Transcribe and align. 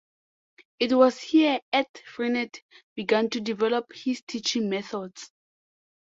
It 0.79 0.93
was 0.93 1.21
here 1.21 1.59
that 1.71 1.95
Freinet 2.07 2.63
began 2.95 3.29
to 3.29 3.39
develop 3.39 3.93
his 3.93 4.23
teaching 4.23 4.67
methods. 4.67 5.29